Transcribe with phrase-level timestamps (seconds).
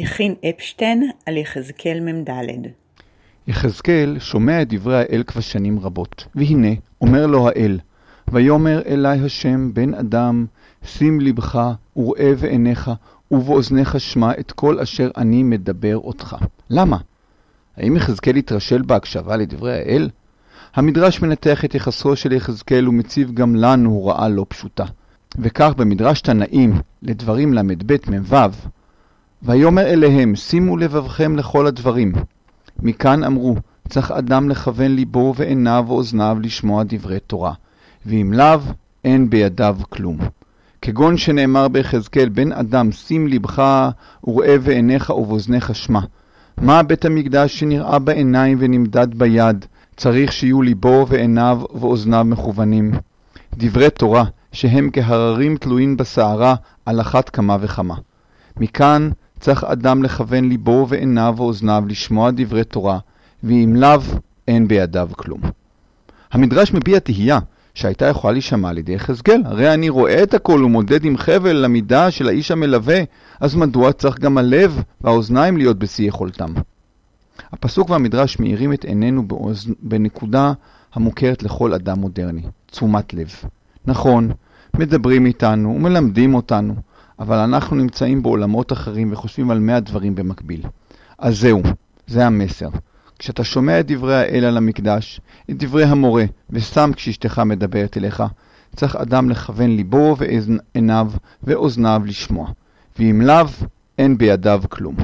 [0.00, 2.30] יכין אפשטיין על יחזקאל מ"ד
[3.48, 6.68] יחזקאל שומע את דברי האל כבר שנים רבות, והנה,
[7.00, 7.78] אומר לו האל,
[8.32, 10.46] ויאמר אלי השם, בן אדם,
[10.84, 12.90] שים לבך וראה בעיניך,
[13.30, 16.36] ובאוזניך שמע את כל אשר אני מדבר אותך.
[16.70, 16.96] למה?
[17.76, 20.10] האם יחזקאל התרשל בהקשבה לדברי האל?
[20.74, 24.84] המדרש מנתח את יחסו של יחזקאל ומציב גם לנו הוראה לא פשוטה.
[25.38, 28.36] וכך במדרש תנאים לדברים ל"ב מ"ו,
[29.46, 32.12] ויאמר אליהם, שימו לבבכם לכל הדברים.
[32.78, 33.56] מכאן אמרו,
[33.88, 37.52] צריך אדם לכוון ליבו ועיניו ואוזניו לשמוע דברי תורה,
[38.06, 38.58] ואם לאו,
[39.04, 40.18] אין בידיו כלום.
[40.82, 43.88] כגון שנאמר ביחזקאל, בן אדם, שים לבך
[44.24, 46.00] וראה בעיניך ובאוזניך שמע.
[46.60, 49.64] מה בית המקדש שנראה בעיניים ונמדד ביד,
[49.96, 52.92] צריך שיהיו ליבו ועיניו ואוזניו מכוונים.
[53.54, 56.54] דברי תורה, שהם כהררים תלויים בסערה,
[56.86, 57.94] על אחת כמה וכמה.
[58.56, 62.98] מכאן צריך אדם לכוון ליבו ועיניו ואוזניו לשמוע דברי תורה,
[63.44, 64.00] ואם לאו,
[64.48, 65.40] אין בידיו כלום.
[66.32, 67.38] המדרש מביע תהייה
[67.74, 69.42] שהייתה יכולה להישמע על ידי יחזקאל.
[69.44, 72.98] הרי אני רואה את הכל ומודד עם חבל למידה של האיש המלווה,
[73.40, 76.54] אז מדוע צריך גם הלב והאוזניים להיות בשיא יכולתם?
[77.52, 79.66] הפסוק והמדרש מאירים את עינינו באוז...
[79.82, 80.52] בנקודה
[80.94, 83.34] המוכרת לכל אדם מודרני, תשומת לב.
[83.86, 84.30] נכון,
[84.76, 86.74] מדברים איתנו ומלמדים אותנו,
[87.18, 90.62] אבל אנחנו נמצאים בעולמות אחרים וחושבים על מאה דברים במקביל.
[91.18, 91.62] אז זהו,
[92.06, 92.68] זה המסר.
[93.18, 98.22] כשאתה שומע את דברי האל על המקדש, את דברי המורה, וסתם כשאשתך מדברת אליך,
[98.76, 102.50] צריך אדם לכוון ליבו ועיניו ואוזניו לשמוע,
[102.98, 103.46] ואם לאו,
[103.98, 104.96] אין בידיו כלום.